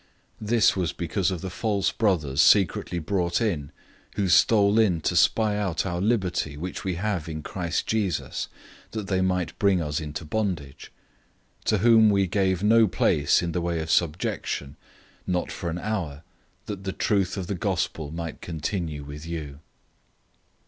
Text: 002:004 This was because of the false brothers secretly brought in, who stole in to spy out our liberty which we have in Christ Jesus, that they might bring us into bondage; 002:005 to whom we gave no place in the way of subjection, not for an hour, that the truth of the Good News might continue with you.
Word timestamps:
002:004 0.41 0.47
This 0.49 0.75
was 0.75 0.93
because 0.93 1.29
of 1.29 1.41
the 1.41 1.51
false 1.51 1.91
brothers 1.91 2.41
secretly 2.41 2.97
brought 2.97 3.39
in, 3.39 3.71
who 4.15 4.27
stole 4.29 4.79
in 4.79 4.99
to 5.01 5.15
spy 5.15 5.55
out 5.55 5.85
our 5.85 6.01
liberty 6.01 6.57
which 6.57 6.83
we 6.83 6.95
have 6.95 7.29
in 7.29 7.43
Christ 7.43 7.85
Jesus, 7.85 8.47
that 8.93 9.05
they 9.05 9.21
might 9.21 9.59
bring 9.59 9.79
us 9.79 10.01
into 10.01 10.25
bondage; 10.25 10.91
002:005 11.65 11.65
to 11.65 11.77
whom 11.77 12.09
we 12.09 12.25
gave 12.25 12.63
no 12.63 12.87
place 12.87 13.43
in 13.43 13.51
the 13.51 13.61
way 13.61 13.79
of 13.79 13.91
subjection, 13.91 14.75
not 15.27 15.51
for 15.51 15.69
an 15.69 15.77
hour, 15.77 16.23
that 16.65 16.83
the 16.83 16.93
truth 16.93 17.37
of 17.37 17.45
the 17.45 17.53
Good 17.53 17.87
News 17.95 18.11
might 18.11 18.41
continue 18.41 19.03
with 19.03 19.27
you. 19.27 19.59